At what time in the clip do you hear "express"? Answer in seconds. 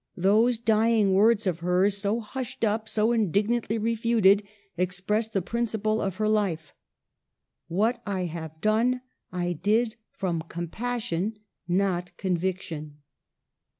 4.75-5.27